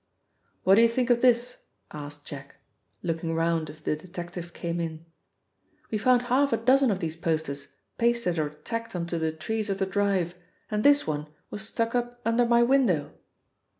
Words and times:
"What 0.63 0.73
do 0.73 0.81
you 0.81 0.87
think 0.87 1.11
of 1.11 1.21
this?" 1.21 1.65
asked 1.91 2.25
Jack, 2.25 2.55
looking 3.03 3.35
round 3.35 3.69
as 3.69 3.81
the 3.81 3.95
detective 3.95 4.51
came 4.51 4.79
in. 4.79 5.05
"We 5.91 5.99
found 5.99 6.23
half 6.23 6.51
a 6.51 6.57
dozen 6.57 6.89
of 6.89 6.99
these 6.99 7.15
posters 7.15 7.75
pasted 7.99 8.39
or 8.39 8.49
tacked 8.49 8.95
on 8.95 9.05
to 9.05 9.19
the 9.19 9.31
trees 9.31 9.69
of 9.69 9.77
the 9.77 9.85
drive, 9.85 10.33
and 10.71 10.83
this 10.83 11.05
one 11.05 11.27
was 11.51 11.67
stuck 11.69 11.93
up 11.93 12.19
under 12.25 12.47
my 12.47 12.63
window!" 12.63 13.13